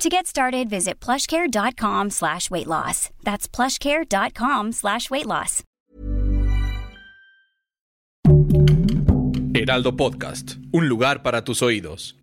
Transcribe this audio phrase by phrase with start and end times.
[0.00, 3.10] To get started, visit plushcare.com slash weight loss.
[3.22, 5.62] That's plushcare.com slash weight loss.
[9.52, 12.16] Heraldo Podcast, un lugar para tus oídos.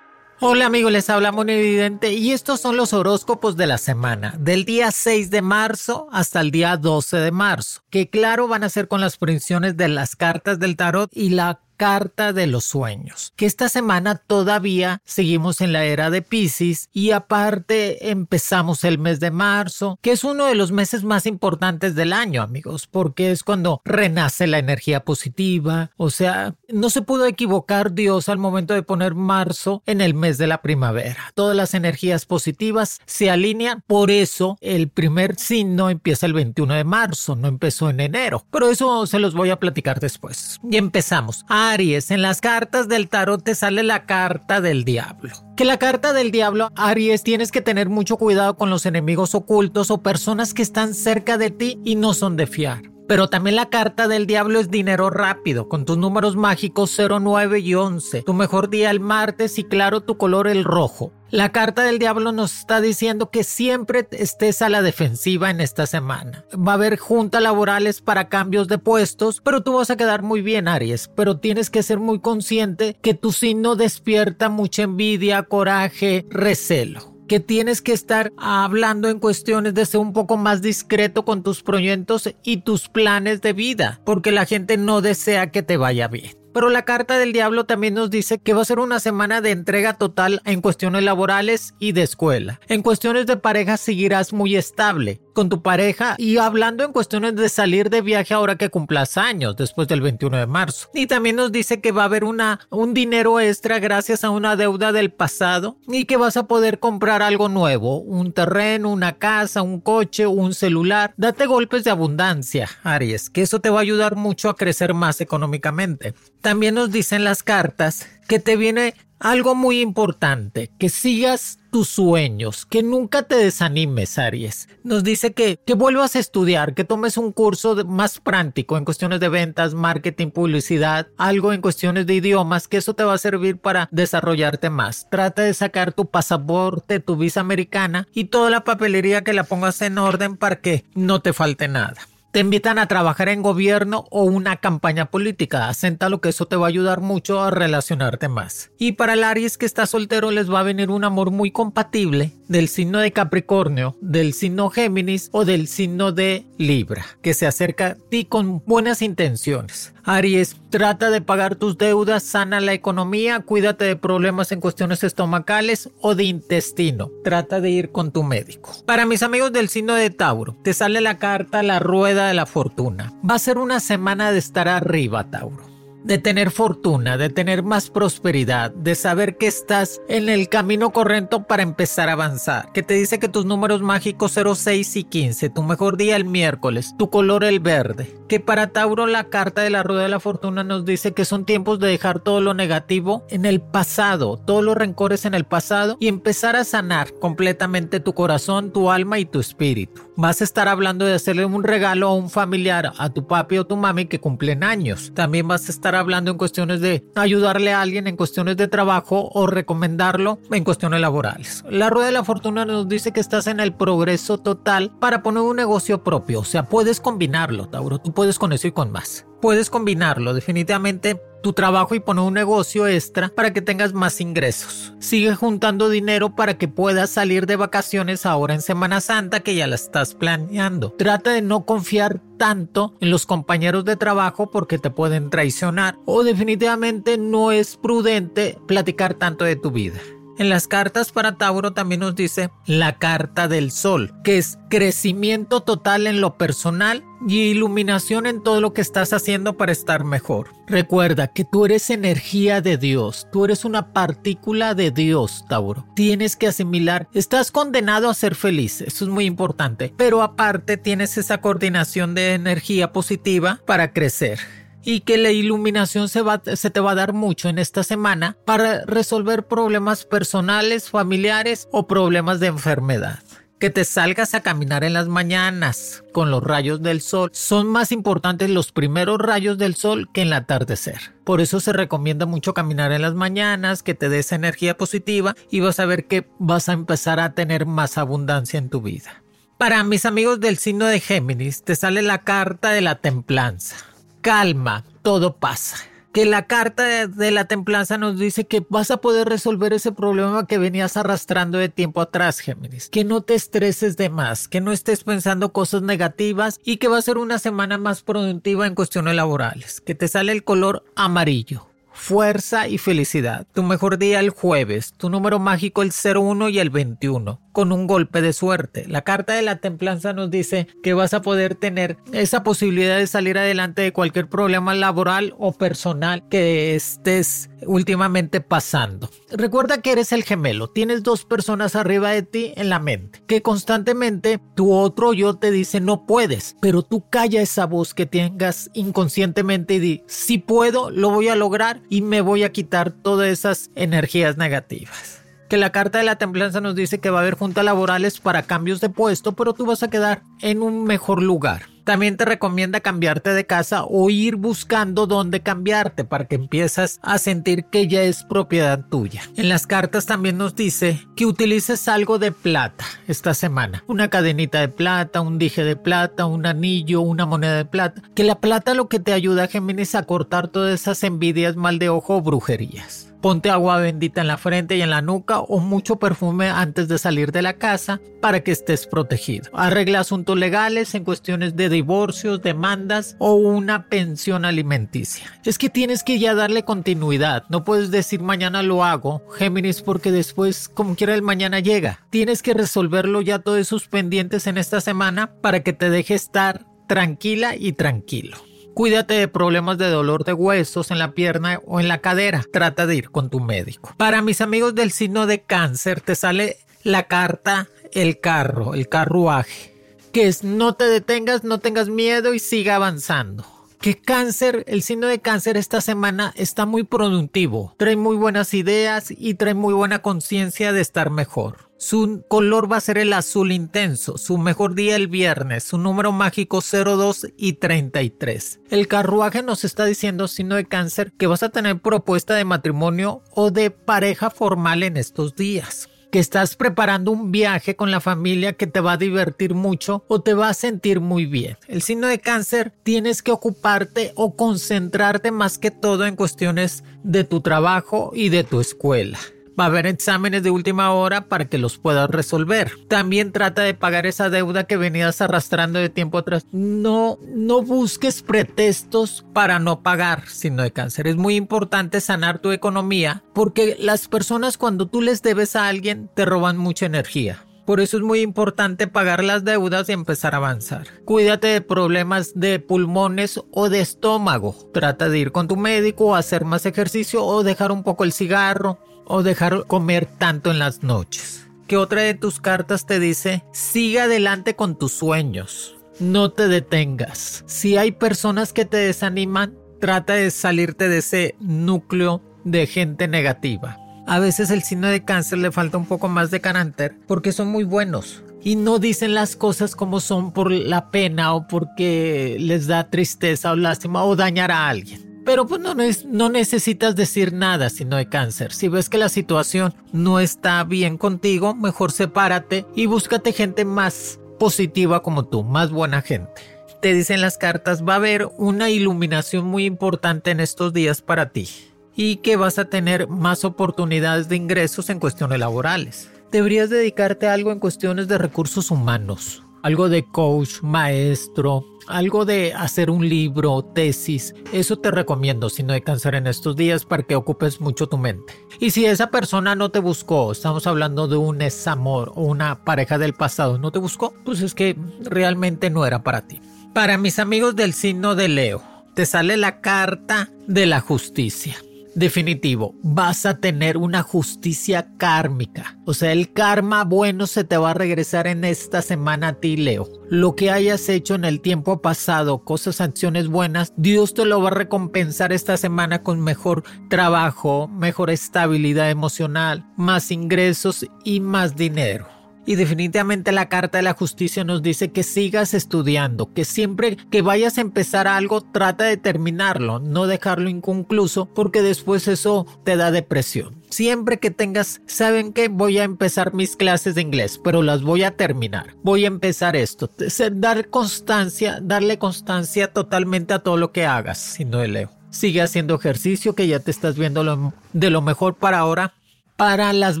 [0.46, 4.92] Hola amigos, les habla Evidente y estos son los horóscopos de la semana, del día
[4.92, 9.00] 6 de marzo hasta el día 12 de marzo, que claro van a ser con
[9.00, 13.68] las predicciones de las cartas del tarot y la carta de los sueños, que esta
[13.68, 19.98] semana todavía seguimos en la era de Pisces y aparte empezamos el mes de marzo,
[20.00, 24.46] que es uno de los meses más importantes del año, amigos, porque es cuando renace
[24.46, 29.82] la energía positiva, o sea, no se pudo equivocar Dios al momento de poner marzo
[29.86, 31.32] en el mes de la primavera.
[31.34, 36.84] Todas las energías positivas se alinean, por eso el primer signo empieza el 21 de
[36.84, 40.60] marzo, no empezó en enero, pero eso se los voy a platicar después.
[40.70, 41.44] Y empezamos.
[41.70, 45.32] Aries, en las cartas del tarot te sale la carta del diablo.
[45.56, 49.90] Que la carta del diablo, Aries, tienes que tener mucho cuidado con los enemigos ocultos
[49.90, 52.82] o personas que están cerca de ti y no son de fiar.
[53.06, 57.74] Pero también la carta del diablo es dinero rápido, con tus números mágicos 09 y
[57.74, 58.22] 11.
[58.22, 61.12] Tu mejor día el martes y claro tu color el rojo.
[61.34, 65.84] La carta del diablo nos está diciendo que siempre estés a la defensiva en esta
[65.84, 66.44] semana.
[66.56, 70.42] Va a haber juntas laborales para cambios de puestos, pero tú vas a quedar muy
[70.42, 71.10] bien, Aries.
[71.16, 77.40] Pero tienes que ser muy consciente que tu signo despierta mucha envidia, coraje, recelo que
[77.40, 82.32] tienes que estar hablando en cuestiones de ser un poco más discreto con tus proyectos
[82.44, 86.43] y tus planes de vida, porque la gente no desea que te vaya bien.
[86.54, 89.50] Pero la carta del diablo también nos dice que va a ser una semana de
[89.50, 92.60] entrega total en cuestiones laborales y de escuela.
[92.68, 97.48] En cuestiones de pareja seguirás muy estable con tu pareja y hablando en cuestiones de
[97.48, 100.88] salir de viaje ahora que cumplas años después del 21 de marzo.
[100.94, 104.92] Y también nos dice que va a haber un dinero extra gracias a una deuda
[104.92, 109.80] del pasado y que vas a poder comprar algo nuevo, un terreno, una casa, un
[109.80, 111.12] coche, un celular.
[111.16, 115.20] Date golpes de abundancia, Aries, que eso te va a ayudar mucho a crecer más
[115.20, 116.14] económicamente.
[116.44, 122.66] También nos dicen las cartas que te viene algo muy importante, que sigas tus sueños,
[122.66, 124.68] que nunca te desanimes, Aries.
[124.82, 129.20] Nos dice que, que vuelvas a estudiar, que tomes un curso más práctico en cuestiones
[129.20, 133.56] de ventas, marketing, publicidad, algo en cuestiones de idiomas, que eso te va a servir
[133.56, 135.08] para desarrollarte más.
[135.10, 139.80] Trata de sacar tu pasaporte, tu visa americana y toda la papelería que la pongas
[139.80, 144.24] en orden para que no te falte nada te invitan a trabajar en gobierno o
[144.24, 145.68] una campaña política.
[146.08, 148.72] lo que eso te va a ayudar mucho a relacionarte más.
[148.76, 152.32] Y para el Aries que está soltero les va a venir un amor muy compatible
[152.48, 157.86] del signo de Capricornio, del signo Géminis o del signo de Libra, que se acerca
[157.86, 159.92] a ti con buenas intenciones.
[160.04, 165.90] Aries, trata de pagar tus deudas, sana la economía, cuídate de problemas en cuestiones estomacales
[166.00, 167.10] o de intestino.
[167.22, 168.72] Trata de ir con tu médico.
[168.84, 172.46] Para mis amigos del signo de Tauro, te sale la carta La Rueda de la
[172.46, 173.12] Fortuna.
[173.28, 175.73] Va a ser una semana de estar arriba, Tauro
[176.04, 181.44] de tener fortuna, de tener más prosperidad, de saber que estás en el camino correcto
[181.44, 182.70] para empezar a avanzar.
[182.72, 186.94] Que te dice que tus números mágicos 06 y 15, tu mejor día el miércoles,
[186.98, 188.14] tu color el verde.
[188.28, 191.44] Que para Tauro la carta de la rueda de la fortuna nos dice que son
[191.44, 195.96] tiempos de dejar todo lo negativo en el pasado, todos los rencores en el pasado
[196.00, 200.02] y empezar a sanar completamente tu corazón, tu alma y tu espíritu.
[200.16, 203.66] Vas a estar hablando de hacerle un regalo a un familiar, a tu papi o
[203.66, 205.12] tu mami que cumplen años.
[205.14, 209.28] También vas a estar hablando en cuestiones de ayudarle a alguien en cuestiones de trabajo
[209.32, 211.64] o recomendarlo en cuestiones laborales.
[211.68, 215.42] La rueda de la fortuna nos dice que estás en el progreso total para poner
[215.42, 216.40] un negocio propio.
[216.40, 217.98] O sea, puedes combinarlo, Tauro.
[217.98, 219.26] Tú puedes con eso y con más.
[219.40, 220.34] Puedes combinarlo.
[220.34, 224.94] Definitivamente tu trabajo y poner un negocio extra para que tengas más ingresos.
[224.98, 229.66] Sigue juntando dinero para que puedas salir de vacaciones ahora en Semana Santa que ya
[229.66, 230.94] la estás planeando.
[230.96, 236.24] Trata de no confiar tanto en los compañeros de trabajo porque te pueden traicionar o
[236.24, 240.00] definitivamente no es prudente platicar tanto de tu vida.
[240.36, 245.60] En las cartas para Tauro también nos dice la carta del sol, que es crecimiento
[245.60, 250.50] total en lo personal y iluminación en todo lo que estás haciendo para estar mejor.
[250.66, 255.86] Recuerda que tú eres energía de Dios, tú eres una partícula de Dios, Tauro.
[255.94, 261.16] Tienes que asimilar, estás condenado a ser feliz, eso es muy importante, pero aparte tienes
[261.16, 264.40] esa coordinación de energía positiva para crecer
[264.84, 266.22] y que la iluminación se,
[266.70, 272.40] te va a dar mucho en esta semana para resolver problemas personales, familiares o problemas
[272.40, 273.20] de enfermedad.
[273.58, 277.30] Que te salgas a caminar en las mañanas con los rayos del sol.
[277.32, 281.14] Son más importantes los primeros rayos del sol que en el atardecer.
[281.24, 285.60] Por eso se recomienda mucho caminar en las mañanas, que te des energía positiva y
[285.60, 289.22] vas a ver que vas a empezar a tener más abundancia en tu vida.
[289.56, 293.76] Para mis amigos del signo de Géminis, te sale la carta de la templanza
[294.24, 295.76] calma, todo pasa.
[296.12, 300.46] Que la carta de, la templanza nos dice que vas a poder resolver ese problema
[300.46, 302.88] que venías arrastrando de tiempo atrás, Géminis.
[302.88, 306.98] Que no te estreses de más, que no estés pensando cosas negativas y que va
[306.98, 309.80] a ser una semana más productiva en cuestiones laborales.
[309.80, 313.46] Que te sale el color amarillo fuerza y felicidad.
[313.54, 317.86] Tu mejor día el jueves, tu número mágico el 01 y el 21, con un
[317.86, 318.84] golpe de suerte.
[318.88, 323.06] La carta de la templanza nos dice que vas a poder tener esa posibilidad de
[323.06, 329.08] salir adelante de cualquier problema laboral o personal que estés últimamente pasando.
[329.30, 333.40] Recuerda que eres el gemelo, tienes dos personas arriba de ti en la mente, que
[333.40, 338.70] constantemente tu otro yo te dice no puedes, pero tú calla esa voz que tengas
[338.74, 343.28] inconscientemente y di, si puedo, lo voy a lograr y me voy a quitar todas
[343.28, 347.34] esas energías negativas que la carta de la templanza nos dice que va a haber
[347.34, 351.73] juntas laborales para cambios de puesto, pero tú vas a quedar en un mejor lugar.
[351.84, 357.18] También te recomienda cambiarte de casa o ir buscando dónde cambiarte para que empiezas a
[357.18, 359.22] sentir que ya es propiedad tuya.
[359.36, 363.84] En las cartas también nos dice que utilices algo de plata esta semana.
[363.86, 368.02] Una cadenita de plata, un dije de plata, un anillo, una moneda de plata.
[368.14, 371.90] Que la plata lo que te ayuda, Géminis, a cortar todas esas envidias, mal de
[371.90, 373.13] ojo o brujerías.
[373.24, 376.98] Ponte agua bendita en la frente y en la nuca o mucho perfume antes de
[376.98, 379.48] salir de la casa para que estés protegido.
[379.54, 385.40] Arregla asuntos legales en cuestiones de divorcios, demandas o una pensión alimenticia.
[385.42, 387.44] Es que tienes que ya darle continuidad.
[387.48, 392.00] No puedes decir mañana lo hago, Géminis, porque después como quiera el mañana llega.
[392.10, 396.66] Tienes que resolverlo ya todos esos pendientes en esta semana para que te deje estar
[396.86, 398.36] tranquila y tranquilo.
[398.74, 402.44] Cuídate de problemas de dolor de huesos en la pierna o en la cadera.
[402.52, 403.94] Trata de ir con tu médico.
[403.96, 409.72] Para mis amigos del signo de cáncer, te sale la carta el carro, el carruaje.
[410.12, 413.46] Que es no te detengas, no tengas miedo y siga avanzando
[413.84, 419.10] que cáncer, el signo de cáncer esta semana está muy productivo, trae muy buenas ideas
[419.10, 421.68] y trae muy buena conciencia de estar mejor.
[421.84, 426.12] Su color va a ser el azul intenso, su mejor día el viernes, su número
[426.12, 428.60] mágico 02 y 33.
[428.70, 433.20] El carruaje nos está diciendo, signo de cáncer, que vas a tener propuesta de matrimonio
[433.32, 438.54] o de pareja formal en estos días que estás preparando un viaje con la familia
[438.54, 441.58] que te va a divertir mucho o te va a sentir muy bien.
[441.68, 447.24] El signo de cáncer tienes que ocuparte o concentrarte más que todo en cuestiones de
[447.24, 449.18] tu trabajo y de tu escuela.
[449.58, 452.72] Va a haber exámenes de última hora para que los puedas resolver.
[452.88, 456.46] También trata de pagar esa deuda que venías arrastrando de tiempo atrás.
[456.50, 461.06] No, no busques pretextos para no pagar sino de cáncer.
[461.06, 466.10] Es muy importante sanar tu economía porque las personas cuando tú les debes a alguien
[466.14, 467.44] te roban mucha energía.
[467.64, 470.86] Por eso es muy importante pagar las deudas y empezar a avanzar.
[471.06, 474.54] Cuídate de problemas de pulmones o de estómago.
[474.74, 478.78] Trata de ir con tu médico, hacer más ejercicio o dejar un poco el cigarro
[479.06, 481.46] o dejar comer tanto en las noches.
[481.66, 487.44] Que otra de tus cartas te dice, sigue adelante con tus sueños, no te detengas.
[487.46, 493.78] Si hay personas que te desaniman, trata de salirte de ese núcleo de gente negativa.
[494.06, 497.48] A veces el signo de cáncer le falta un poco más de carácter porque son
[497.48, 502.66] muy buenos y no dicen las cosas como son por la pena o porque les
[502.66, 505.13] da tristeza o lástima o dañar a alguien.
[505.24, 508.52] Pero pues no, no necesitas decir nada si no hay cáncer.
[508.52, 514.20] Si ves que la situación no está bien contigo, mejor sepárate y búscate gente más
[514.38, 516.42] positiva como tú, más buena gente.
[516.82, 521.30] Te dicen las cartas, va a haber una iluminación muy importante en estos días para
[521.30, 521.48] ti
[521.96, 526.10] y que vas a tener más oportunidades de ingresos en cuestiones laborales.
[526.30, 532.52] Deberías dedicarte a algo en cuestiones de recursos humanos algo de coach, maestro, algo de
[532.52, 537.02] hacer un libro, tesis, eso te recomiendo si no hay cáncer en estos días para
[537.02, 538.34] que ocupes mucho tu mente.
[538.60, 542.98] Y si esa persona no te buscó, estamos hablando de un esamor o una pareja
[542.98, 546.42] del pasado, no te buscó, pues es que realmente no era para ti.
[546.74, 551.56] Para mis amigos del signo de Leo, te sale la carta de la justicia
[551.94, 555.78] definitivo, vas a tener una justicia kármica.
[555.86, 559.56] O sea, el karma bueno se te va a regresar en esta semana a ti,
[559.56, 559.88] Leo.
[560.08, 564.48] Lo que hayas hecho en el tiempo pasado, cosas, acciones buenas, Dios te lo va
[564.48, 572.13] a recompensar esta semana con mejor trabajo, mejor estabilidad emocional, más ingresos y más dinero.
[572.46, 577.22] Y definitivamente la Carta de la Justicia nos dice que sigas estudiando, que siempre que
[577.22, 582.90] vayas a empezar algo trata de terminarlo, no dejarlo inconcluso porque después eso te da
[582.90, 583.54] depresión.
[583.70, 588.02] Siempre que tengas, ¿saben que Voy a empezar mis clases de inglés, pero las voy
[588.02, 588.74] a terminar.
[588.82, 589.90] Voy a empezar esto.
[590.32, 594.90] Dar constancia, darle constancia totalmente a todo lo que hagas, si no leo.
[595.10, 598.94] Sigue haciendo ejercicio que ya te estás viendo de lo mejor para ahora
[599.36, 600.00] para las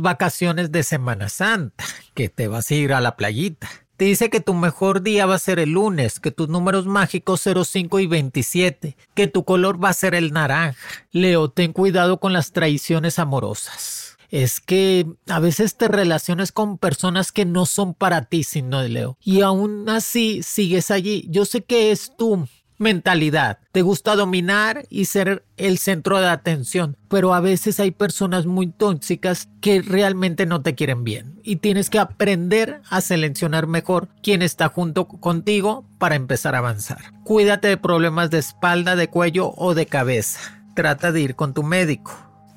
[0.00, 3.68] vacaciones de Semana Santa, que te vas a ir a la playita.
[3.96, 7.42] Te dice que tu mejor día va a ser el lunes, que tus números mágicos
[7.42, 10.76] 05 y 27, que tu color va a ser el naranja.
[11.12, 14.16] Leo, ten cuidado con las traiciones amorosas.
[14.30, 18.88] Es que a veces te relacionas con personas que no son para ti, sino de
[18.88, 19.16] Leo.
[19.22, 21.28] Y aún así sigues allí.
[21.30, 23.58] Yo sé que es tú mentalidad.
[23.72, 28.68] Te gusta dominar y ser el centro de atención, pero a veces hay personas muy
[28.68, 34.42] tóxicas que realmente no te quieren bien y tienes que aprender a seleccionar mejor quién
[34.42, 36.98] está junto contigo para empezar a avanzar.
[37.24, 40.40] Cuídate de problemas de espalda, de cuello o de cabeza.
[40.74, 42.12] Trata de ir con tu médico.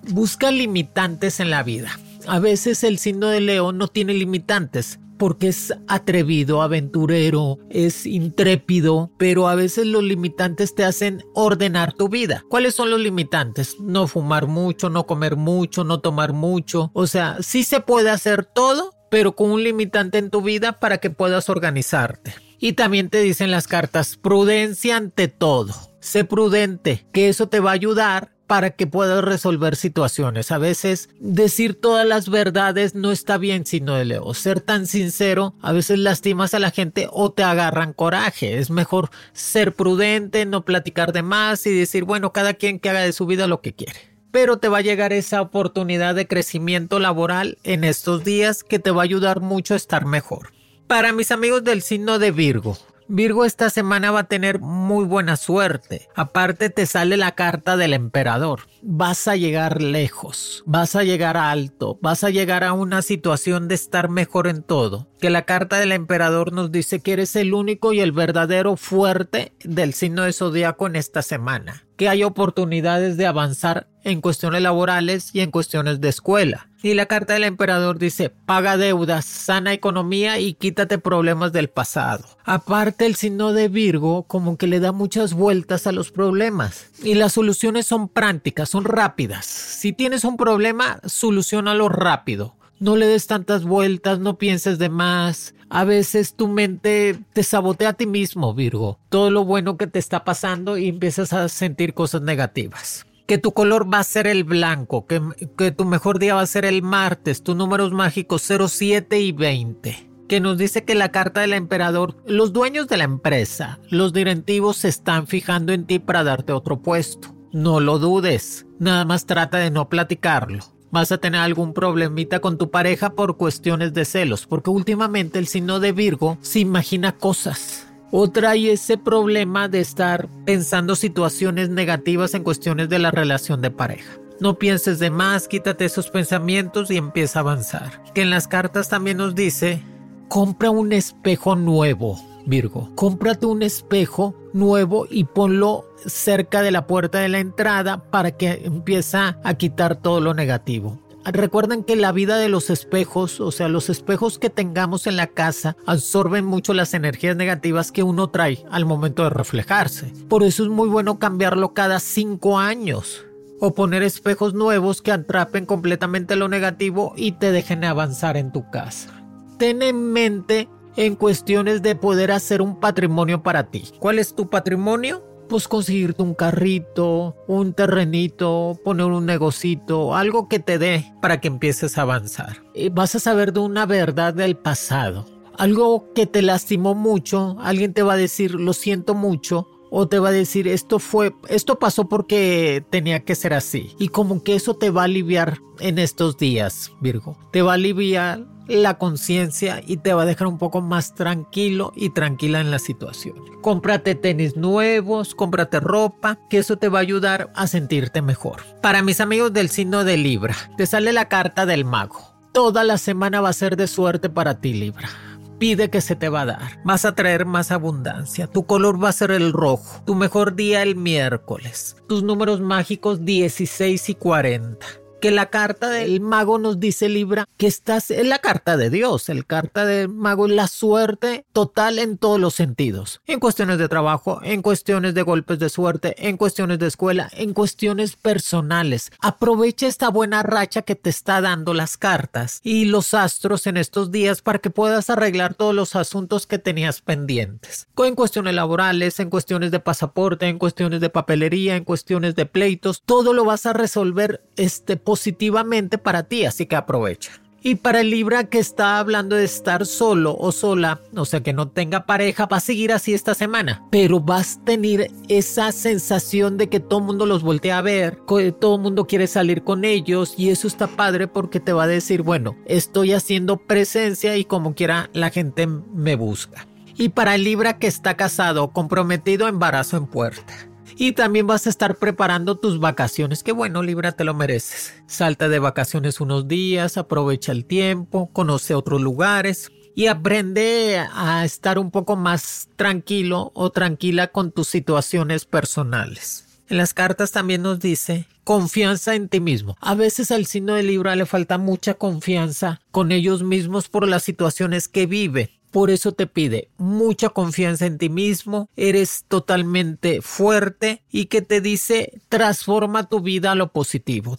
[0.10, 2.00] Busca limitantes en la vida.
[2.28, 9.12] A veces el signo de león no tiene limitantes, porque es atrevido, aventurero, es intrépido,
[9.18, 12.44] pero a veces los limitantes te hacen ordenar tu vida.
[12.50, 13.80] ¿Cuáles son los limitantes?
[13.80, 16.92] No fumar mucho, no comer mucho, no tomar mucho.
[16.94, 20.98] O sea, sí se puede hacer todo, pero con un limitante en tu vida para
[21.00, 22.34] que puedas organizarte.
[22.60, 25.74] Y también te dicen las cartas, prudencia ante todo.
[26.00, 30.52] Sé prudente, que eso te va a ayudar para que puedas resolver situaciones.
[30.52, 34.34] A veces decir todas las verdades no está bien, sino de leo.
[34.34, 38.58] Ser tan sincero a veces lastimas a la gente o te agarran coraje.
[38.58, 43.02] Es mejor ser prudente, no platicar de más y decir, bueno, cada quien que haga
[43.02, 44.00] de su vida lo que quiere.
[44.32, 48.92] Pero te va a llegar esa oportunidad de crecimiento laboral en estos días que te
[48.92, 50.54] va a ayudar mucho a estar mejor.
[50.88, 52.78] Para mis amigos del signo de Virgo,
[53.10, 56.10] Virgo esta semana va a tener muy buena suerte.
[56.16, 58.62] Aparte te sale la carta del emperador.
[58.82, 63.76] Vas a llegar lejos, vas a llegar alto, vas a llegar a una situación de
[63.76, 65.08] estar mejor en todo.
[65.20, 69.54] Que la carta del emperador nos dice que eres el único y el verdadero fuerte
[69.64, 71.86] del signo de zodiaco en esta semana.
[71.96, 76.70] Que hay oportunidades de avanzar en cuestiones laborales y en cuestiones de escuela.
[76.88, 82.24] Y la carta del emperador dice, paga deudas, sana economía y quítate problemas del pasado.
[82.46, 86.88] Aparte el signo de Virgo como que le da muchas vueltas a los problemas.
[87.04, 89.46] Y las soluciones son prácticas, son rápidas.
[89.46, 92.56] Si tienes un problema, solucionalo rápido.
[92.80, 95.56] No le des tantas vueltas, no pienses de más.
[95.70, 98.98] A veces tu mente te sabotea a ti mismo, Virgo.
[99.10, 103.54] Todo lo bueno que te está pasando y empiezas a sentir cosas negativas que tu
[103.54, 107.44] color va a ser el blanco, que, tu mejor día va a ser el martes,
[107.44, 112.52] tus números mágicos 07 y 20 que nos dice que la carta del emperador, los
[112.52, 117.34] dueños de la empresa, los directivos se están fijando en ti para darte otro puesto.
[117.54, 120.66] No lo dudes, nada más trata de no platicarlo.
[120.92, 125.48] Vas a tener algún problemita con tu pareja por cuestiones de celos, porque últimamente el
[125.48, 132.34] signo de Virgo se imagina cosas otra y ese problema de estar pensando situaciones negativas
[132.34, 134.18] en cuestiones de la relación de pareja.
[134.40, 138.04] No pienses de más, quítate esos pensamientos y empieza a avanzar.
[138.14, 139.82] Que en las cartas también nos dice,
[140.28, 142.90] compra un espejo nuevo, Virgo.
[142.96, 148.62] Cómprate un espejo nuevo y ponlo cerca de la puerta de la entrada para que
[148.64, 151.00] empiece a quitar todo lo negativo.
[151.32, 155.28] Recuerden que la vida de los espejos, o sea, los espejos que tengamos en la
[155.28, 160.14] casa, absorben mucho las energías negativas que uno trae al momento de reflejarse.
[160.30, 163.26] Por eso es muy bueno cambiarlo cada cinco años.
[163.60, 168.70] O poner espejos nuevos que atrapen completamente lo negativo y te dejen avanzar en tu
[168.70, 169.10] casa.
[169.58, 173.86] Ten en mente en cuestiones de poder hacer un patrimonio para ti.
[174.00, 175.27] ¿Cuál es tu patrimonio?
[175.48, 181.48] Pues conseguirte un carrito, un terrenito, poner un negocito, algo que te dé para que
[181.48, 182.64] empieces a avanzar.
[182.92, 185.26] Vas a saber de una verdad del pasado.
[185.58, 190.20] algo que te lastimó mucho, alguien te va a decir lo siento mucho o te
[190.20, 194.56] va a decir esto fue esto pasó porque tenía que ser así y como que
[194.56, 199.82] eso te va a aliviar en estos días Virgo te va a aliviar la conciencia
[199.86, 203.36] y te va a dejar un poco más tranquilo y tranquila en la situación.
[203.62, 208.64] Cómprate tenis nuevos, cómprate ropa, que eso te va a ayudar a sentirte mejor.
[208.82, 212.36] Para mis amigos del signo de Libra, te sale la carta del mago.
[212.52, 215.10] Toda la semana va a ser de suerte para ti, Libra
[215.58, 216.82] pide que se te va a dar.
[216.84, 218.46] Vas a traer más abundancia.
[218.46, 220.04] Tu color va a ser el rojo.
[220.06, 221.96] Tu mejor día el miércoles.
[222.08, 224.86] Tus números mágicos 16 y 40
[225.20, 229.30] que la carta del mago nos dice Libra que estás en la carta de Dios,
[229.30, 233.90] el carta del mago es la suerte total en todos los sentidos, en cuestiones de
[233.90, 239.12] trabajo, en cuestiones de golpes de suerte, en cuestiones de escuela, en cuestiones personales.
[239.20, 244.12] Aprovecha esta buena racha que te está dando las cartas y los astros en estos
[244.12, 247.88] días para que puedas arreglar todos los asuntos que tenías pendientes.
[247.98, 253.02] En cuestiones laborales, en cuestiones de pasaporte, en cuestiones de papelería, en cuestiones de pleitos,
[253.06, 257.32] todo lo vas a resolver este positivamente para ti, así que aprovecha.
[257.64, 261.54] Y para el Libra que está hablando de estar solo o sola, o sea que
[261.54, 263.88] no tenga pareja, va a seguir así esta semana.
[263.90, 268.20] Pero vas a tener esa sensación de que todo el mundo los voltea a ver,
[268.28, 271.84] que todo el mundo quiere salir con ellos y eso está padre porque te va
[271.84, 276.68] a decir, bueno, estoy haciendo presencia y como quiera la gente me busca.
[276.98, 280.54] Y para el Libra que está casado, comprometido, embarazo en puerta.
[280.98, 283.44] Y también vas a estar preparando tus vacaciones.
[283.44, 284.94] Que bueno, Libra, te lo mereces.
[285.06, 291.80] Salta de vacaciones unos días, aprovecha el tiempo, conoce otros lugares y aprende a estar
[291.80, 296.48] un poco más tranquilo o tranquila con tus situaciones personales.
[296.70, 299.76] En las cartas también nos dice confianza en ti mismo.
[299.82, 304.24] A veces al signo de Libra le falta mucha confianza con ellos mismos por las
[304.24, 305.57] situaciones que vive.
[305.72, 311.62] Por eso te pide mucha confianza en ti mismo, eres totalmente fuerte y que te
[311.62, 314.38] dice transforma tu vida a lo positivo.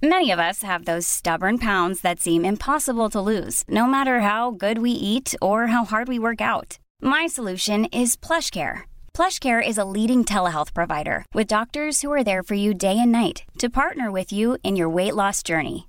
[0.00, 4.52] Many of us have those stubborn pounds that seem impossible to lose, no matter how
[4.52, 6.78] good we eat or how hard we work out.
[7.02, 8.82] My solution is PlushCare.
[9.12, 13.10] PlushCare is a leading telehealth provider with doctors who are there for you day and
[13.10, 15.88] night to partner with you in your weight loss journey.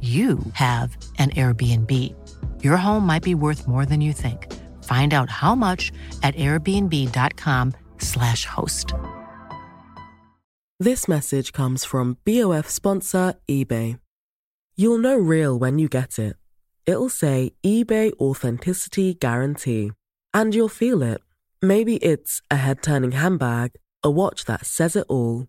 [0.00, 1.92] you have an Airbnb.
[2.62, 4.50] Your home might be worth more than you think.
[4.84, 8.94] Find out how much at airbnb.com/slash host.
[10.78, 13.98] This message comes from BOF sponsor eBay.
[14.76, 16.36] You'll know real when you get it.
[16.86, 19.92] It'll say eBay Authenticity Guarantee.
[20.32, 21.20] And you'll feel it.
[21.60, 25.48] Maybe it's a head turning handbag, a watch that says it all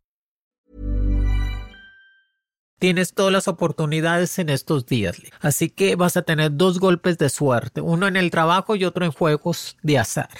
[2.81, 5.21] Tienes todas las oportunidades en estos días.
[5.39, 9.05] Así que vas a tener dos golpes de suerte, uno en el trabajo y otro
[9.05, 10.31] en juegos de azar.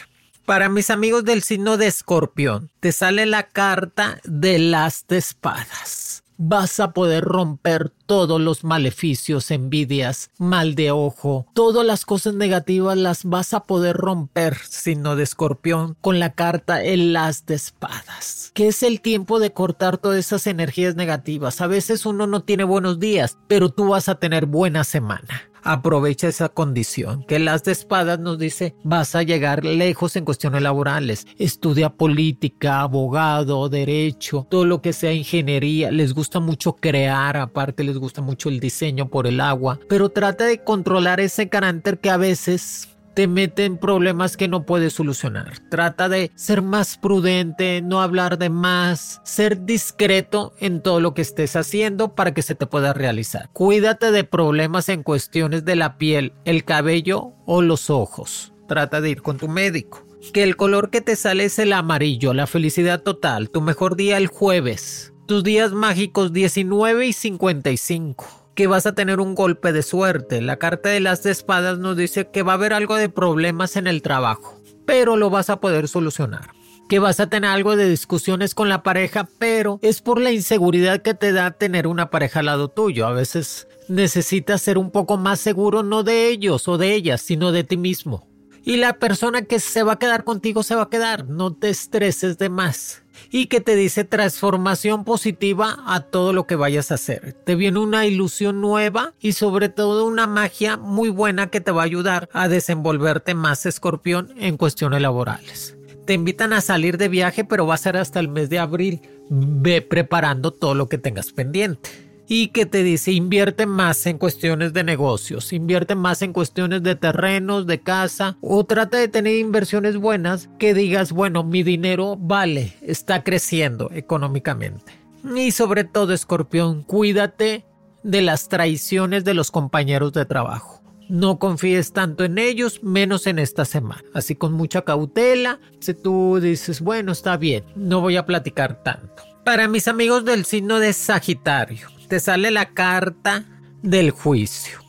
[0.47, 6.23] Para mis amigos del signo de escorpión, te sale la carta de las de espadas
[6.43, 12.97] vas a poder romper todos los maleficios, envidias, mal de ojo, todas las cosas negativas
[12.97, 18.51] las vas a poder romper, sino de escorpión, con la carta el las de espadas,
[18.55, 21.61] que es el tiempo de cortar todas esas energías negativas.
[21.61, 26.27] A veces uno no tiene buenos días, pero tú vas a tener buena semana aprovecha
[26.27, 27.23] esa condición.
[27.27, 31.27] Que las de espadas nos dice, vas a llegar lejos en cuestiones laborales.
[31.37, 35.91] Estudia política, abogado, derecho, todo lo que sea ingeniería.
[35.91, 40.45] Les gusta mucho crear, aparte les gusta mucho el diseño por el agua, pero trata
[40.45, 45.59] de controlar ese carácter que a veces te mete en problemas que no puedes solucionar.
[45.69, 51.21] Trata de ser más prudente, no hablar de más, ser discreto en todo lo que
[51.21, 53.49] estés haciendo para que se te pueda realizar.
[53.53, 58.53] Cuídate de problemas en cuestiones de la piel, el cabello o los ojos.
[58.67, 60.05] Trata de ir con tu médico.
[60.33, 64.17] Que el color que te sale es el amarillo, la felicidad total, tu mejor día
[64.17, 65.13] el jueves.
[65.25, 70.41] Tus días mágicos 19 y 55 que vas a tener un golpe de suerte.
[70.41, 73.87] La carta de las espadas nos dice que va a haber algo de problemas en
[73.87, 76.49] el trabajo, pero lo vas a poder solucionar.
[76.89, 81.01] Que vas a tener algo de discusiones con la pareja, pero es por la inseguridad
[81.01, 83.07] que te da tener una pareja al lado tuyo.
[83.07, 87.53] A veces necesitas ser un poco más seguro no de ellos o de ellas, sino
[87.53, 88.27] de ti mismo.
[88.63, 91.29] Y la persona que se va a quedar contigo se va a quedar.
[91.29, 93.00] No te estreses de más
[93.31, 97.33] y que te dice transformación positiva a todo lo que vayas a hacer.
[97.33, 101.81] Te viene una ilusión nueva y sobre todo una magia muy buena que te va
[101.81, 105.77] a ayudar a desenvolverte más escorpión en cuestiones laborales.
[106.05, 109.01] Te invitan a salir de viaje pero va a ser hasta el mes de abril.
[109.29, 114.71] Ve preparando todo lo que tengas pendiente y que te dice invierte más en cuestiones
[114.71, 119.97] de negocios, invierte más en cuestiones de terrenos, de casa o trata de tener inversiones
[119.97, 124.93] buenas que digas, bueno, mi dinero vale, está creciendo económicamente.
[125.35, 127.65] Y sobre todo, escorpión, cuídate
[128.01, 130.81] de las traiciones de los compañeros de trabajo.
[131.09, 134.05] No confíes tanto en ellos, menos en esta semana.
[134.13, 139.21] Así con mucha cautela, si tú dices, bueno, está bien, no voy a platicar tanto.
[139.43, 143.45] Para mis amigos del signo de Sagitario, te sale la carta
[143.83, 144.79] del juicio.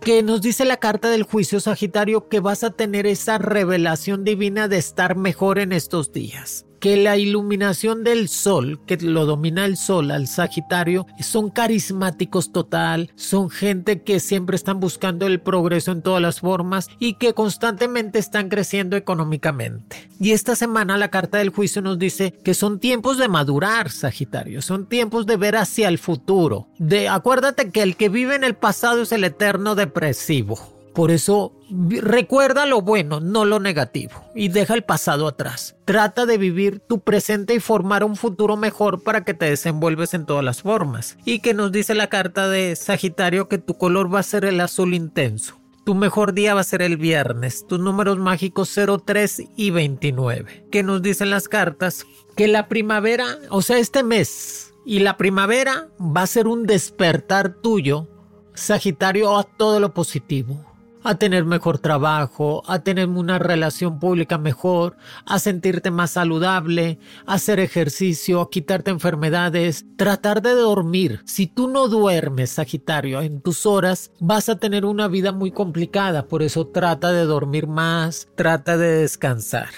[0.00, 4.66] Que nos dice la carta del juicio Sagitario que vas a tener esa revelación divina
[4.66, 9.76] de estar mejor en estos días que la iluminación del sol, que lo domina el
[9.76, 16.02] sol al Sagitario, son carismáticos total, son gente que siempre están buscando el progreso en
[16.02, 20.10] todas las formas y que constantemente están creciendo económicamente.
[20.18, 24.60] Y esta semana la carta del juicio nos dice que son tiempos de madurar, Sagitario,
[24.60, 26.66] son tiempos de ver hacia el futuro.
[26.80, 30.71] De acuérdate que el que vive en el pasado es el eterno depresivo.
[30.94, 35.74] Por eso recuerda lo bueno, no lo negativo, y deja el pasado atrás.
[35.86, 40.26] Trata de vivir tu presente y formar un futuro mejor para que te desenvuelves en
[40.26, 41.16] todas las formas.
[41.24, 44.60] Y que nos dice la carta de Sagitario que tu color va a ser el
[44.60, 45.58] azul intenso.
[45.84, 50.66] Tu mejor día va a ser el viernes, tus números mágicos 03 y 29.
[50.70, 55.88] Que nos dicen las cartas que la primavera, o sea, este mes y la primavera
[55.98, 58.08] va a ser un despertar tuyo,
[58.54, 60.71] Sagitario, a todo lo positivo
[61.04, 67.34] a tener mejor trabajo, a tener una relación pública mejor, a sentirte más saludable, a
[67.34, 71.20] hacer ejercicio, a quitarte enfermedades, tratar de dormir.
[71.24, 76.26] Si tú no duermes, Sagitario, en tus horas, vas a tener una vida muy complicada,
[76.26, 79.68] por eso trata de dormir más, trata de descansar.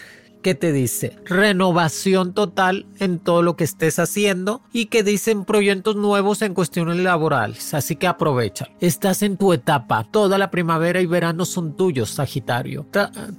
[0.45, 5.97] ¿Qué te dice renovación total en todo lo que estés haciendo y que dicen proyectos
[5.97, 7.73] nuevos en cuestiones laborales.
[7.73, 8.69] Así que aprovecha.
[8.79, 10.05] Estás en tu etapa.
[10.11, 12.87] Toda la primavera y verano son tuyos, Sagitario.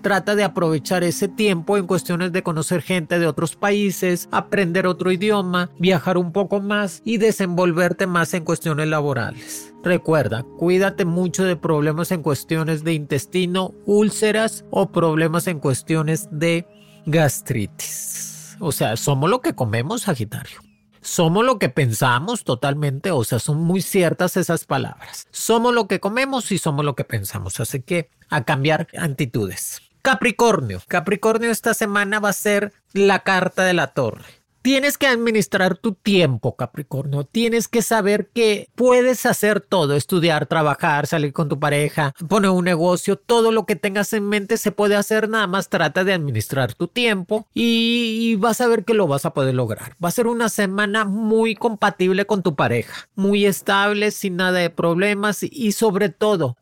[0.02, 5.12] trata de aprovechar ese tiempo en cuestiones de conocer gente de otros países, aprender otro
[5.12, 9.76] idioma, viajar un poco más y desenvolverte más en cuestiones laborales.
[9.84, 16.66] Recuerda, cuídate mucho de problemas en cuestiones de intestino, úlceras o problemas en cuestiones de
[17.06, 18.58] gastritis.
[18.60, 20.62] O sea, somos lo que comemos, Sagitario.
[21.02, 25.28] Somos lo que pensamos totalmente, o sea, son muy ciertas esas palabras.
[25.30, 29.82] Somos lo que comemos y somos lo que pensamos, así que a cambiar actitudes.
[30.02, 30.82] Capricornio.
[30.88, 34.26] Capricornio esta semana va a ser la carta de la torre.
[34.66, 37.24] Tienes que administrar tu tiempo, Capricornio.
[37.24, 42.66] Tienes que saber que puedes hacer todo, estudiar, trabajar, salir con tu pareja, poner un
[42.66, 46.74] negocio, todo lo que tengas en mente se puede hacer, nada más trata de administrar
[46.74, 49.96] tu tiempo y, vas a ver que lo vas a poder lograr.
[50.04, 54.72] Va a ser una semana muy compatible con tu pareja, muy estable, sin nada de
[54.72, 56.58] problemas y sobre todo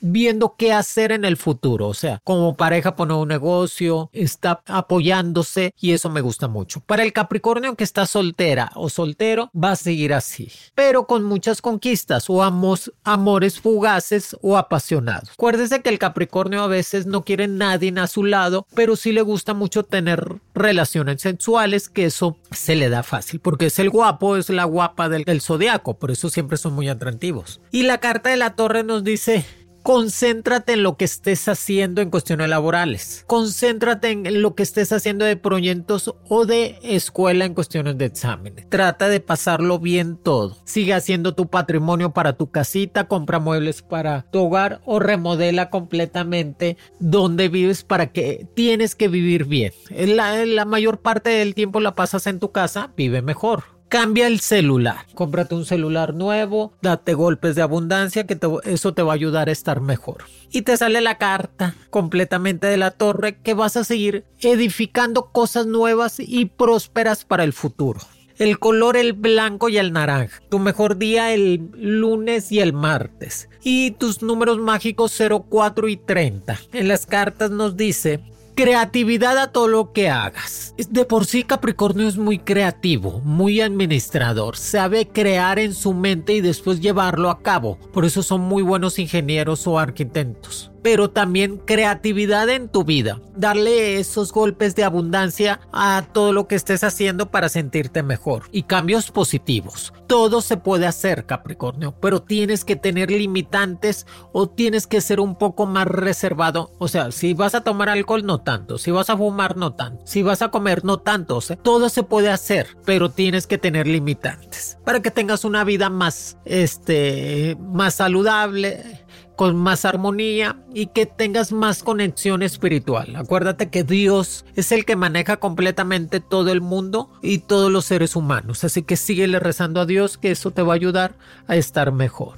[0.00, 1.88] viendo qué hacer en el futuro.
[1.88, 6.80] O sea, como pareja poner un negocio, está apoyándose y eso me gusta mucho.
[6.80, 11.62] Para el Capricornio que está soltera o soltero, va a seguir así, pero con muchas
[11.62, 15.30] conquistas o amores fugaces o apasionados.
[15.30, 19.22] Acuérdese que el Capricornio a veces no quiere nadie a su lado, pero sí le
[19.22, 24.36] gusta mucho tener relaciones sexuales, que eso se le da fácil, porque es el guapo,
[24.36, 27.60] es la guapa del, del zodiaco, por eso siempre son muy atractivos.
[27.70, 29.44] Y la carta de la torre nos dice
[29.86, 33.22] Concéntrate en lo que estés haciendo en cuestiones laborales.
[33.28, 38.68] Concéntrate en lo que estés haciendo de proyectos o de escuela en cuestiones de exámenes.
[38.68, 40.56] Trata de pasarlo bien todo.
[40.64, 46.76] Sigue haciendo tu patrimonio para tu casita, compra muebles para tu hogar o remodela completamente
[46.98, 49.72] donde vives para que tienes que vivir bien.
[49.90, 53.75] La, la mayor parte del tiempo la pasas en tu casa, vive mejor.
[53.88, 59.12] Cambia el celular, cómprate un celular nuevo, date golpes de abundancia, que eso te va
[59.12, 60.24] a ayudar a estar mejor.
[60.50, 65.66] Y te sale la carta completamente de la torre que vas a seguir edificando cosas
[65.66, 68.00] nuevas y prósperas para el futuro.
[68.38, 70.42] El color el blanco y el naranja.
[70.50, 73.48] Tu mejor día el lunes y el martes.
[73.62, 75.16] Y tus números mágicos
[75.48, 76.58] 04 y 30.
[76.72, 78.20] En las cartas nos dice
[78.56, 80.74] creatividad a todo lo que hagas.
[80.88, 86.40] De por sí Capricornio es muy creativo, muy administrador, sabe crear en su mente y
[86.40, 87.78] después llevarlo a cabo.
[87.92, 93.20] Por eso son muy buenos ingenieros o arquitectos pero también creatividad en tu vida.
[93.36, 98.62] Darle esos golpes de abundancia a todo lo que estés haciendo para sentirte mejor y
[98.64, 99.92] cambios positivos.
[100.06, 105.36] Todo se puede hacer, Capricornio, pero tienes que tener limitantes o tienes que ser un
[105.36, 106.70] poco más reservado.
[106.78, 108.78] O sea, si vas a tomar alcohol, no tanto.
[108.78, 110.06] Si vas a fumar, no tanto.
[110.06, 111.40] Si vas a comer, no tanto.
[111.62, 116.38] todo se puede hacer, pero tienes que tener limitantes para que tengas una vida más,
[116.44, 119.05] este, más saludable
[119.36, 123.14] con más armonía y que tengas más conexión espiritual.
[123.16, 128.16] Acuérdate que Dios es el que maneja completamente todo el mundo y todos los seres
[128.16, 128.64] humanos.
[128.64, 131.14] Así que síguele rezando a Dios que eso te va a ayudar
[131.46, 132.36] a estar mejor.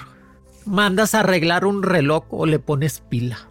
[0.67, 3.49] Mandas arreglar un reloj o le pones pila.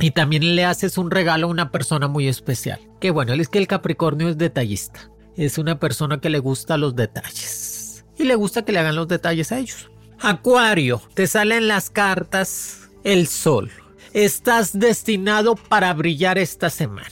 [0.00, 2.80] Y también le haces un regalo a una persona muy especial.
[3.00, 5.10] Que bueno, es que el Capricornio es detallista.
[5.36, 8.04] Es una persona que le gusta los detalles.
[8.16, 9.88] Y le gusta que le hagan los detalles a ellos.
[10.20, 13.70] Acuario, te salen las cartas el sol.
[14.12, 17.08] Estás destinado para brillar esta semana.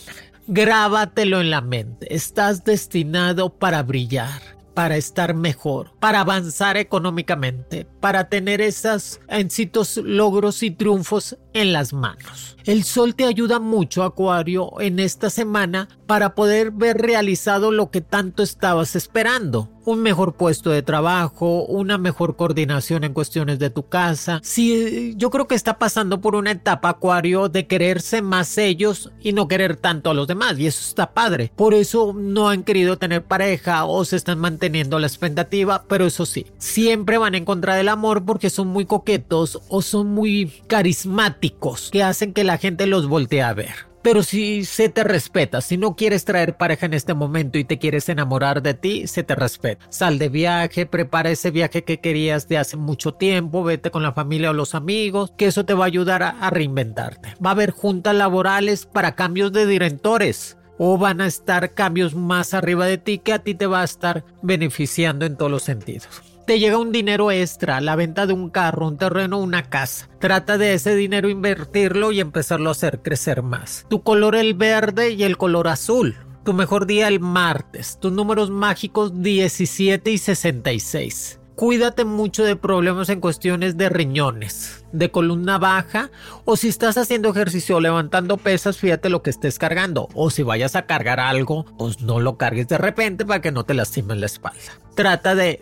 [0.47, 2.15] Grábatelo en la mente.
[2.15, 4.41] Estás destinado para brillar,
[4.75, 11.93] para estar mejor, para avanzar económicamente, para tener esos éxitos, logros y triunfos en las
[11.93, 12.57] manos.
[12.65, 18.01] El sol te ayuda mucho, Acuario, en esta semana para poder ver realizado lo que
[18.01, 23.89] tanto estabas esperando un mejor puesto de trabajo, una mejor coordinación en cuestiones de tu
[23.89, 24.41] casa.
[24.43, 29.33] Sí, yo creo que está pasando por una etapa, Acuario, de quererse más ellos y
[29.33, 31.53] no querer tanto a los demás, y eso está padre.
[31.55, 36.27] Por eso no han querido tener pareja o se están manteniendo la expectativa, pero eso
[36.27, 41.91] sí, siempre van en contra del amor porque son muy coquetos o son muy carismáticos
[41.93, 43.96] que hacen que la gente los voltee a ver.
[44.07, 47.81] Pero si se te respeta, si no quieres traer pareja en este momento y te
[47.81, 49.85] quieres enamorar de ti, se te respeta.
[49.89, 54.13] Sal de viaje, prepara ese viaje que querías de hace mucho tiempo, vete con la
[54.13, 57.35] familia o los amigos, que eso te va a ayudar a, reinventarte.
[57.45, 62.55] Va a haber juntas laborales para cambios de directores o van a estar cambios más
[62.55, 66.36] arriba de ti que a ti te va a estar beneficiando en todos los sentidos
[66.47, 70.09] te llega un dinero extra, la venta de un carro, un terreno, una casa.
[70.21, 73.85] Trata de ese dinero invertirlo y empezarlo a hacer crecer más.
[73.89, 76.17] Tu color el verde y el color azul.
[76.45, 77.99] Tu mejor día el martes.
[78.01, 81.41] Tus números mágicos 17 y 66.
[81.57, 86.11] Cuídate mucho de problemas en cuestiones de riñones, de columna baja
[86.45, 90.43] o si estás haciendo ejercicio o levantando pesas, fíjate lo que estés cargando o si
[90.43, 94.19] vayas a cargar algo, pues no lo cargues de repente para que no te lastimes
[94.19, 94.79] la espalda.
[94.97, 95.59] Trata de,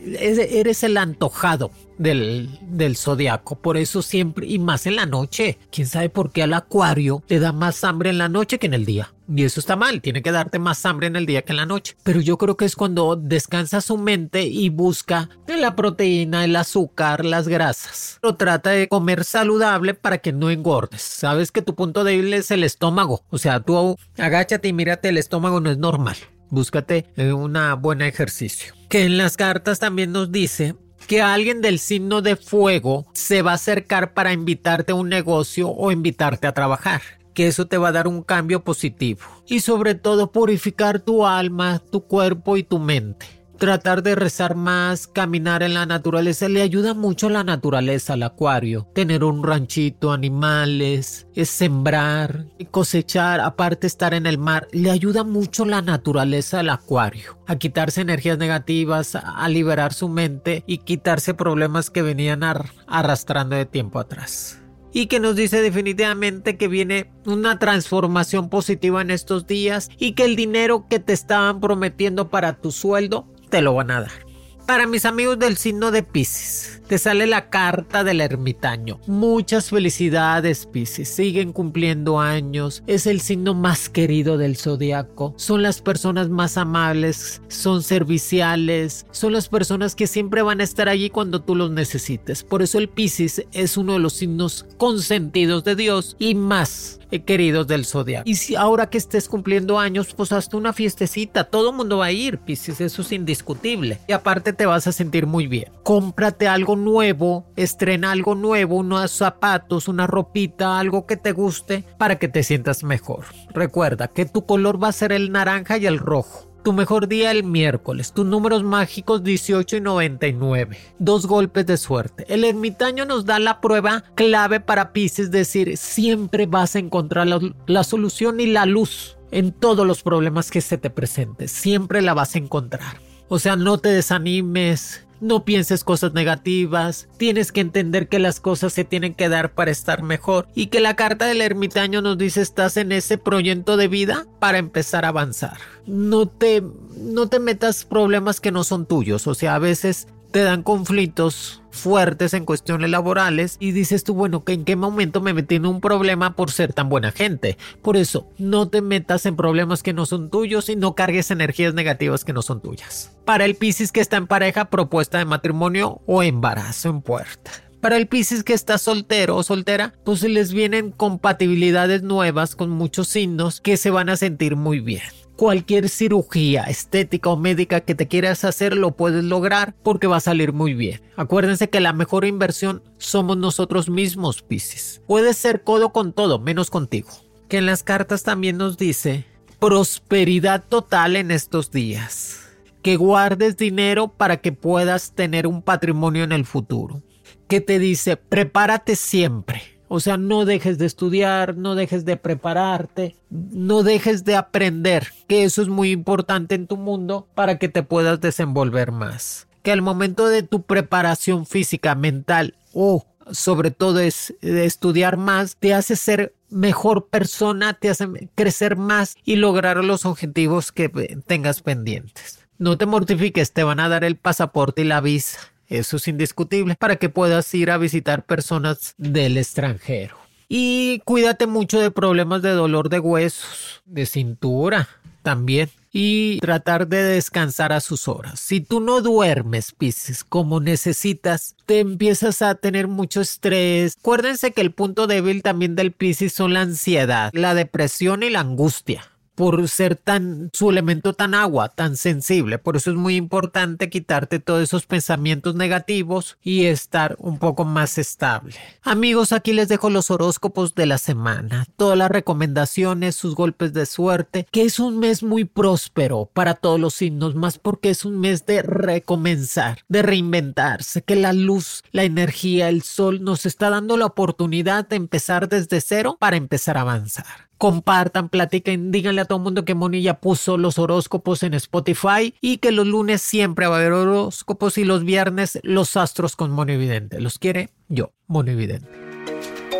[0.52, 5.58] eres el antojado del, del zodiaco, por eso siempre y más en la noche.
[5.70, 8.74] ¿Quién sabe por qué al acuario te da más hambre en la noche que en
[8.74, 9.13] el día?
[9.26, 11.66] Y eso está mal, tiene que darte más hambre en el día que en la
[11.66, 11.96] noche.
[12.02, 17.24] Pero yo creo que es cuando descansa su mente y busca la proteína, el azúcar,
[17.24, 18.18] las grasas.
[18.20, 21.02] Pero trata de comer saludable para que no engordes.
[21.02, 23.22] Sabes que tu punto débil es el estómago.
[23.30, 26.16] O sea, tú agáchate y mírate, el estómago no es normal.
[26.50, 28.74] Búscate eh, una buena ejercicio.
[28.88, 33.52] Que en las cartas también nos dice que alguien del signo de fuego se va
[33.52, 37.02] a acercar para invitarte a un negocio o invitarte a trabajar
[37.34, 39.20] que eso te va a dar un cambio positivo.
[39.46, 43.44] Y sobre todo purificar tu alma, tu cuerpo y tu mente.
[43.58, 48.88] Tratar de rezar más, caminar en la naturaleza, le ayuda mucho la naturaleza al acuario.
[48.94, 55.64] Tener un ranchito, animales, es sembrar, cosechar, aparte estar en el mar, le ayuda mucho
[55.64, 57.38] la naturaleza al acuario.
[57.46, 62.42] A quitarse energías negativas, a liberar su mente y quitarse problemas que venían
[62.86, 64.63] arrastrando de tiempo atrás
[64.94, 70.24] y que nos dice definitivamente que viene una transformación positiva en estos días y que
[70.24, 74.33] el dinero que te estaban prometiendo para tu sueldo te lo van a dar.
[74.66, 78.98] Para mis amigos del signo de Pisces, te sale la carta del ermitaño.
[79.06, 81.10] Muchas felicidades, Pisces.
[81.10, 82.82] Siguen cumpliendo años.
[82.86, 85.34] Es el signo más querido del zodiaco.
[85.36, 90.88] Son las personas más amables, son serviciales, son las personas que siempre van a estar
[90.88, 92.42] allí cuando tú los necesites.
[92.42, 97.66] Por eso el Pisces es uno de los signos consentidos de Dios y más queridos
[97.66, 98.28] del zodiaco.
[98.28, 102.06] Y si ahora que estés cumpliendo años, pues hasta una fiestecita, todo el mundo va
[102.06, 103.98] a ir, Pisces, eso es indiscutible.
[104.08, 105.70] Y aparte te vas a sentir muy bien.
[105.82, 112.18] Cómprate algo nuevo, estrena algo nuevo, unos zapatos, una ropita, algo que te guste para
[112.18, 113.24] que te sientas mejor.
[113.52, 116.53] Recuerda que tu color va a ser el naranja y el rojo.
[116.64, 118.12] Tu mejor día el miércoles.
[118.14, 120.78] Tus números mágicos 18 y 99.
[120.98, 122.24] Dos golpes de suerte.
[122.26, 127.38] El ermitaño nos da la prueba clave para Pisces, decir, siempre vas a encontrar la,
[127.66, 131.48] la solución y la luz en todos los problemas que se te presenten.
[131.48, 132.96] Siempre la vas a encontrar.
[133.28, 138.74] O sea, no te desanimes, no pienses cosas negativas, tienes que entender que las cosas
[138.74, 142.42] se tienen que dar para estar mejor y que la carta del ermitaño nos dice
[142.42, 145.56] estás en ese proyecto de vida para empezar a avanzar.
[145.86, 146.62] No te,
[146.96, 151.62] no te metas problemas que no son tuyos, o sea, a veces te dan conflictos
[151.70, 155.64] fuertes en cuestiones laborales y dices tú, bueno, que en qué momento me metí en
[155.64, 157.56] un problema por ser tan buena gente.
[157.82, 161.72] Por eso, no te metas en problemas que no son tuyos y no cargues energías
[161.72, 163.16] negativas que no son tuyas.
[163.24, 167.52] Para el Piscis que está en pareja, propuesta de matrimonio o embarazo en puerta.
[167.80, 173.06] Para el Piscis que está soltero o soltera, pues les vienen compatibilidades nuevas con muchos
[173.06, 178.08] signos que se van a sentir muy bien cualquier cirugía estética o médica que te
[178.08, 181.00] quieras hacer lo puedes lograr porque va a salir muy bien.
[181.16, 185.02] Acuérdense que la mejor inversión somos nosotros mismos, Piscis.
[185.06, 187.08] Puedes ser codo con todo, menos contigo.
[187.48, 189.26] Que en las cartas también nos dice
[189.58, 192.40] prosperidad total en estos días.
[192.82, 197.02] Que guardes dinero para que puedas tener un patrimonio en el futuro.
[197.48, 203.14] Que te dice prepárate siempre o sea, no dejes de estudiar, no dejes de prepararte,
[203.30, 207.84] no dejes de aprender, que eso es muy importante en tu mundo para que te
[207.84, 209.46] puedas desenvolver más.
[209.62, 215.58] Que al momento de tu preparación física, mental o sobre todo es de estudiar más,
[215.58, 220.88] te hace ser mejor persona, te hace crecer más y lograr los objetivos que
[221.24, 222.40] tengas pendientes.
[222.58, 226.74] No te mortifiques, te van a dar el pasaporte y la visa eso es indiscutible
[226.76, 230.16] para que puedas ir a visitar personas del extranjero.
[230.48, 234.88] Y cuídate mucho de problemas de dolor de huesos, de cintura
[235.22, 235.70] también.
[235.96, 238.40] Y tratar de descansar a sus horas.
[238.40, 243.96] Si tú no duermes, Pisces, como necesitas, te empiezas a tener mucho estrés.
[244.00, 248.40] Acuérdense que el punto débil también del Pisces son la ansiedad, la depresión y la
[248.40, 252.58] angustia por ser tan su elemento tan agua, tan sensible.
[252.58, 257.98] Por eso es muy importante quitarte todos esos pensamientos negativos y estar un poco más
[257.98, 258.54] estable.
[258.82, 263.86] Amigos, aquí les dejo los horóscopos de la semana, todas las recomendaciones, sus golpes de
[263.86, 268.20] suerte, que es un mes muy próspero para todos los signos, más porque es un
[268.20, 273.96] mes de recomenzar, de reinventarse, que la luz, la energía, el sol nos está dando
[273.96, 279.38] la oportunidad de empezar desde cero para empezar a avanzar compartan, platiquen, díganle a todo
[279.38, 283.66] el mundo que Moni ya puso los horóscopos en Spotify y que los lunes siempre
[283.66, 287.22] va a haber horóscopos y los viernes los astros con Moni Vidente.
[287.22, 287.70] ¿Los quiere?
[287.88, 288.86] Yo, Moni Vidente.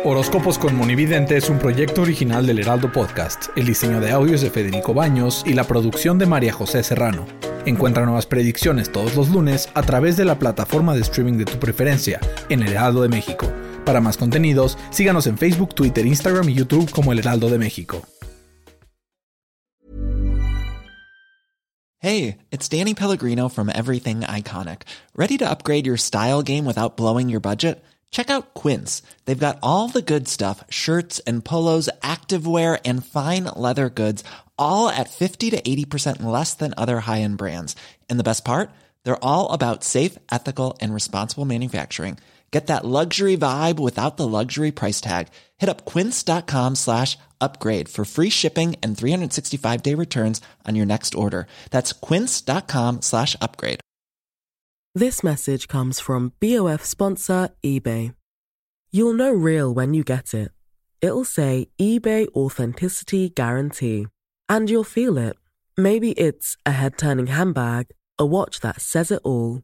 [0.03, 3.49] Horóscopos con Monividente es un proyecto original del Heraldo Podcast.
[3.55, 7.27] El diseño de audios de Federico Baños y la producción de María José Serrano.
[7.67, 11.59] Encuentra nuevas predicciones todos los lunes a través de la plataforma de streaming de tu
[11.59, 12.19] preferencia
[12.49, 13.45] en El Heraldo de México.
[13.85, 18.01] Para más contenidos, síganos en Facebook, Twitter, Instagram y YouTube como El Heraldo de México.
[21.99, 24.83] Hey, it's Danny Pellegrino from Everything Iconic.
[25.15, 27.83] ¿Ready to upgrade your style game without blowing your budget?
[28.11, 29.01] Check out Quince.
[29.25, 34.23] They've got all the good stuff shirts and polos, activewear, and fine leather goods,
[34.57, 37.75] all at 50 to 80% less than other high end brands.
[38.07, 38.69] And the best part?
[39.03, 42.19] They're all about safe, ethical, and responsible manufacturing.
[42.51, 45.27] Get that luxury vibe without the luxury price tag.
[45.57, 51.15] Hit up quince.com slash upgrade for free shipping and 365 day returns on your next
[51.15, 51.47] order.
[51.71, 53.81] That's quince.com slash upgrade.
[54.93, 58.15] This message comes from BOF sponsor eBay.
[58.91, 60.51] You'll know real when you get it.
[61.01, 64.07] It'll say eBay Authenticity Guarantee.
[64.47, 65.35] And you'll feel it.
[65.75, 69.63] Maybe it's a head turning handbag, a watch that says it all